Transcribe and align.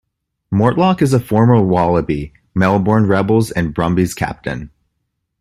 Mortlock 0.51 0.99
is 1.03 1.13
a 1.13 1.19
former 1.19 1.61
Wallaby, 1.61 2.33
Melbourne 2.55 3.05
Rebels 3.05 3.51
and 3.51 3.71
Brumbies 3.71 4.15
captain. 4.15 4.71